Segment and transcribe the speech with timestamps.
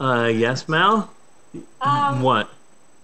[0.00, 1.10] Uh, yes, Mal.
[1.80, 2.48] Um, What?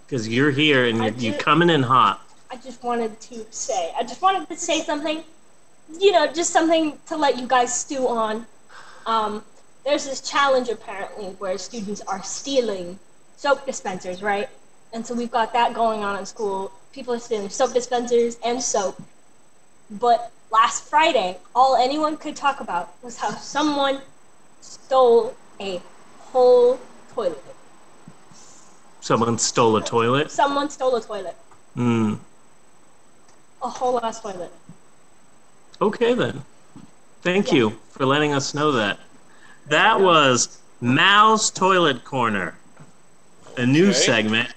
[0.06, 2.20] Because you're here and you're, you're coming in hot.
[2.50, 5.24] I just wanted to say, I just wanted to say something,
[5.98, 8.46] you know, just something to let you guys stew on.
[9.06, 9.42] Um,
[9.84, 12.98] there's this challenge apparently where students are stealing
[13.36, 14.48] soap dispensers, right?
[14.92, 16.70] And so we've got that going on in school.
[16.92, 19.02] People are stealing soap dispensers and soap.
[19.90, 24.00] But last Friday, all anyone could talk about was how someone
[24.60, 25.82] stole a
[26.20, 26.78] whole
[27.14, 27.42] toilet.
[29.00, 30.30] Someone stole a toilet.
[30.30, 31.36] Someone stole a toilet.
[31.74, 32.14] Hmm.
[33.62, 34.50] A whole ass toilet.
[35.80, 36.42] Okay then.
[37.22, 37.54] Thank Yeah.
[37.58, 38.98] you for letting us know that.
[39.68, 42.54] That was Mal's Toilet Corner,
[43.56, 43.98] a new Okay.
[43.98, 44.50] segment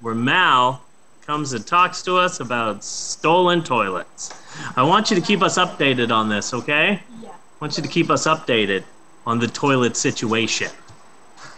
[0.00, 0.80] where Mal
[1.26, 4.30] comes and talks to us about stolen toilets.
[4.76, 7.02] I want you to keep us updated on this, okay?
[7.20, 7.30] Yeah.
[7.30, 8.82] I want you to keep us updated
[9.26, 10.70] on the toilet situation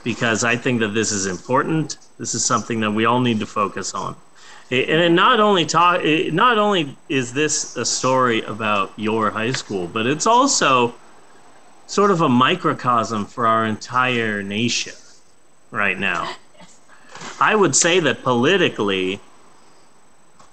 [0.04, 1.96] because I think that this is important.
[2.18, 4.14] This is something that we all need to focus on.
[4.70, 9.52] And it not only talk, it not only is this a story about your high
[9.52, 10.94] school, but it's also
[11.86, 14.94] sort of a microcosm for our entire nation
[15.70, 16.34] right now.
[17.41, 19.20] I would say that politically,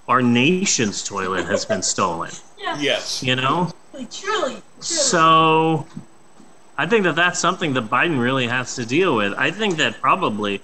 [0.08, 2.32] our nation's toilet has been stolen.
[2.62, 2.78] Yeah.
[2.80, 3.24] Yes.
[3.24, 4.62] You know, Truly, truly.
[4.82, 5.88] so
[6.82, 9.36] I think that that's something that Biden really has to deal with.
[9.38, 10.62] I think that probably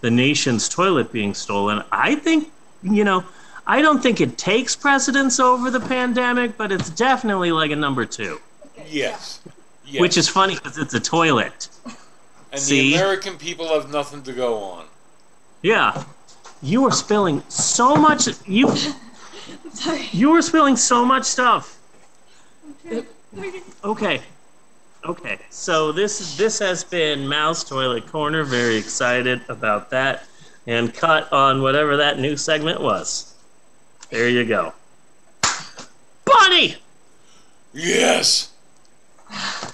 [0.00, 1.84] the nation's toilet being stolen.
[1.92, 2.50] I think,
[2.82, 3.22] you know,
[3.68, 8.04] I don't think it takes precedence over the pandemic, but it's definitely like a number
[8.04, 8.40] two,
[8.88, 9.42] Yes.
[9.86, 10.00] yes.
[10.00, 11.68] which is funny because it's a toilet.
[12.50, 12.90] and see?
[12.90, 14.86] the American people have nothing to go on.
[15.62, 16.02] Yeah.
[16.62, 18.26] You were spilling so much.
[18.44, 18.74] You
[20.10, 21.78] you were spilling so much stuff.
[22.84, 23.06] Okay.
[23.84, 24.20] Okay.
[25.04, 28.44] Okay, so this this has been Mal's Toilet Corner.
[28.44, 30.24] Very excited about that.
[30.66, 33.34] And cut on whatever that new segment was.
[34.10, 34.74] There you go.
[36.24, 36.76] Bunny!
[37.72, 38.52] Yes.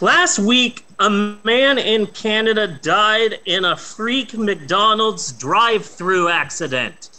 [0.01, 7.11] Last week, a man in Canada died in a freak McDonald's drive-through accident.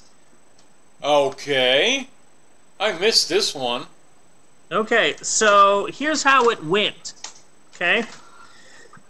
[1.03, 2.07] Okay.
[2.79, 3.85] I missed this one.
[4.71, 7.13] Okay, so here's how it went.
[7.79, 8.05] Okay.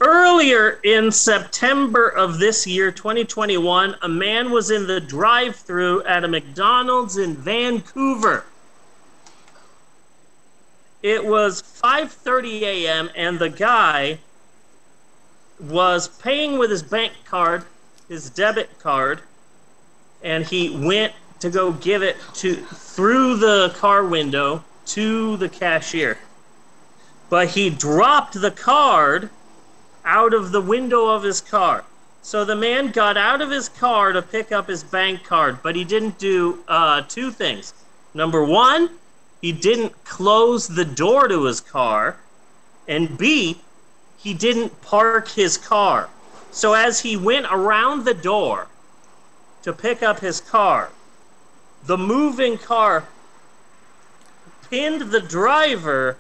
[0.02, 6.26] Earlier in September of this year, 2021, a man was in the drive through at
[6.26, 8.44] a McDonald's in Vancouver.
[11.02, 13.10] It was 5:30 a.m.
[13.16, 14.20] and the guy
[15.62, 17.64] was paying with his bank card,
[18.10, 19.22] his debit card,
[20.22, 26.18] and he went to go give it to through the car window to the cashier.
[27.30, 29.30] But he dropped the card
[30.06, 31.84] out of the window of his car.
[32.22, 35.76] So the man got out of his car to pick up his bank card, but
[35.76, 37.74] he didn't do uh, two things.
[38.14, 38.90] Number one,
[39.42, 42.18] he didn't close the door to his car,
[42.88, 43.62] and B,
[44.18, 46.10] he didn't park his car.
[46.52, 48.68] So as he went around the door
[49.64, 50.90] to pick up his car,
[51.86, 53.06] the moving car
[54.70, 56.18] pinned the driver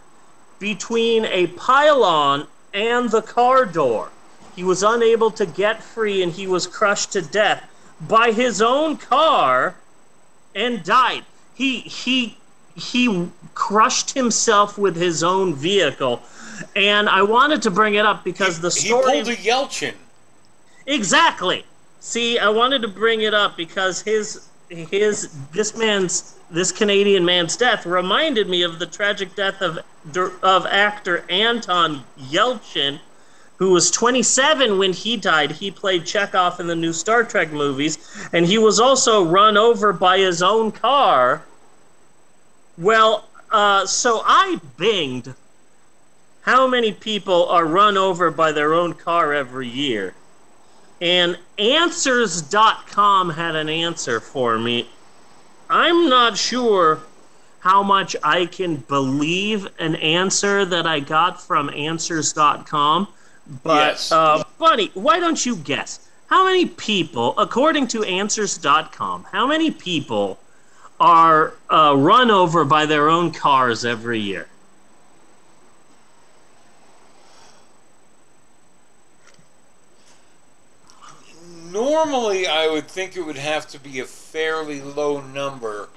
[0.60, 4.10] between a pylon and the car door.
[4.56, 7.64] He was unable to get free and he was crushed to death
[8.02, 9.76] by his own car
[10.56, 11.24] and died.
[11.54, 12.38] He he
[12.76, 16.22] he crushed himself with his own vehicle.
[16.76, 19.94] And I wanted to bring it up because the story He pulled a Yelchin.
[20.86, 21.66] Exactly.
[22.00, 27.56] See, I wanted to bring it up because his his this man's this Canadian man's
[27.58, 29.80] death reminded me of the tragic death of
[30.44, 33.00] of actor Anton Yelchin,
[33.58, 35.52] who was 27 when he died.
[35.52, 37.98] He played Chekov in the new Star Trek movies,
[38.34, 41.44] and he was also run over by his own car.
[42.78, 45.34] Well, uh, so I binged
[46.42, 50.14] how many people are run over by their own car every year.
[51.02, 54.88] And Answers.com had an answer for me.
[55.70, 57.00] I'm not sure
[57.60, 63.08] how much I can believe an answer that I got from Answers.com,
[63.64, 64.12] but Yes.
[64.12, 66.00] uh, Buddy, why don't you guess?
[66.28, 70.38] How many people, according to Answers.com, how many people
[71.00, 74.48] are uh, run over by their own cars every year?
[81.78, 85.90] Normally, I would think it would have to be a fairly low number,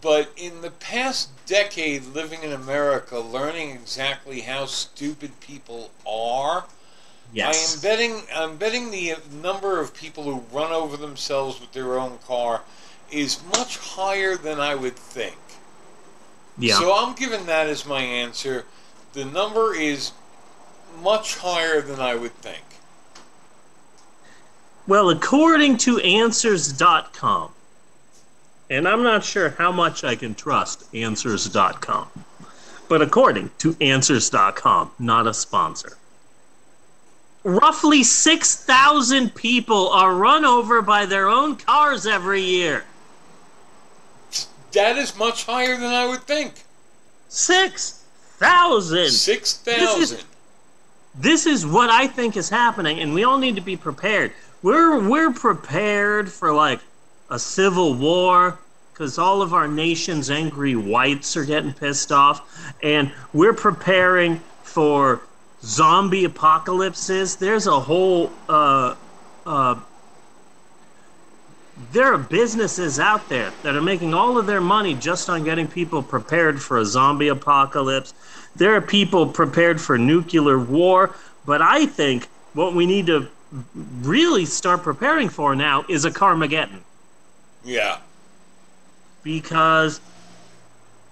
[0.00, 6.64] but in the past decade living in America, learning exactly how stupid people are,
[7.32, 7.54] Yes.
[7.56, 8.22] I am betting.
[8.34, 12.62] I'm betting the number of people who run over themselves with their own car
[13.10, 15.36] is much higher than I would think.
[16.58, 16.78] yeah.
[16.78, 18.64] So I'm giving that as my answer.
[19.12, 20.12] The number is
[21.02, 22.64] much higher than I would think.
[24.86, 27.50] Well, according to Answers.com,
[28.70, 32.08] and I'm not sure how much I can trust Answers.com,
[32.88, 35.96] but according to Answers.com, not a sponsor,
[37.42, 42.84] roughly 6,000 people are run over by their own cars every year.
[44.72, 46.64] That is much higher than I would think.
[47.28, 49.10] 6,000.
[49.10, 49.80] 6,000.
[49.80, 50.24] This is-
[51.18, 54.32] this is what I think is happening, and we all need to be prepared.
[54.62, 56.80] We're we're prepared for like
[57.30, 58.58] a civil war
[58.92, 65.20] because all of our nation's angry whites are getting pissed off, and we're preparing for
[65.62, 67.36] zombie apocalypses.
[67.36, 68.94] There's a whole uh,
[69.44, 69.78] uh,
[71.92, 75.68] there are businesses out there that are making all of their money just on getting
[75.68, 78.14] people prepared for a zombie apocalypse.
[78.56, 81.14] There are people prepared for nuclear war,
[81.44, 83.28] but I think what we need to
[84.02, 86.80] really start preparing for now is a Carmageddon
[87.64, 87.98] Yeah.
[89.22, 90.00] because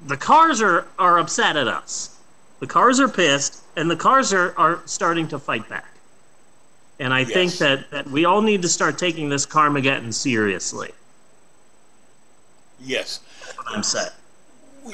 [0.07, 2.19] the cars are, are upset at us.
[2.61, 5.87] The cars are pissed, and the cars are, are starting to fight back.
[6.99, 10.93] And I think that, that we all need to start taking this Carmageddon seriously.
[12.81, 13.21] Yes.
[13.67, 14.15] I'm set.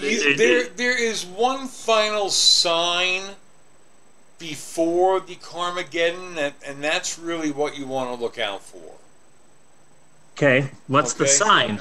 [0.01, 3.23] You, there, there is one final sign
[4.41, 8.95] before the Carmageddon, and, and that's really what you want to look out for.
[10.33, 11.81] Okay, what's the sign?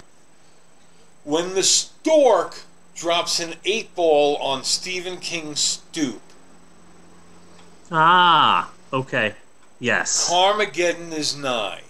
[1.23, 2.59] When the stork
[2.93, 6.21] drops an eight ball on Stephen King's stoop,
[7.91, 9.33] Ah, okay.
[9.79, 10.29] Yes.
[10.29, 11.81] Carmageddon is nigh.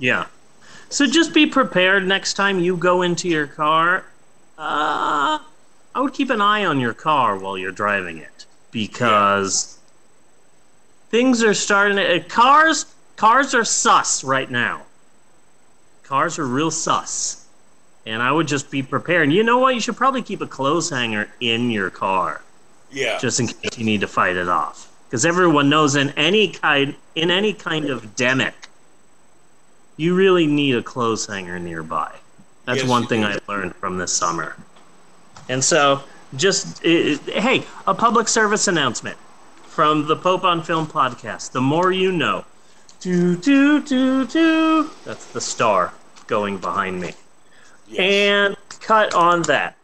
[0.00, 0.26] Yeah.
[0.88, 4.04] So just be prepared next time you go into your car.
[4.58, 5.38] Uh,
[5.94, 8.35] I would keep an eye on your car while you're driving it
[8.76, 9.78] because
[11.08, 12.16] things are starting to.
[12.20, 12.84] uh, Cars,
[13.16, 14.82] cars are sus right now.
[16.02, 17.46] Cars are real sus,
[18.04, 19.22] and I would just be prepared.
[19.22, 19.74] And you know what?
[19.74, 22.42] You should probably keep a clothes hanger in your car
[22.92, 23.16] Yeah.
[23.18, 24.92] just in case you need to fight it off.
[25.08, 28.52] Because everyone knows in any kind in any kind of demic,
[29.96, 32.12] you really need a clothes hanger nearby.
[32.66, 33.28] That's Yes, one thing do.
[33.28, 34.54] I learned from this summer.
[35.48, 36.02] And so,
[36.36, 39.16] just hey, a public service announcement
[39.66, 41.52] from the Pope on Film podcast.
[41.52, 42.44] The more you know.
[43.00, 44.90] Do do do do.
[45.04, 45.92] That's the star
[46.26, 47.12] going behind me.
[47.88, 48.00] yes.
[48.00, 49.76] And cut on that.